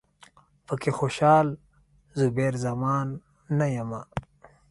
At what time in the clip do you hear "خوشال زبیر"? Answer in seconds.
0.97-2.53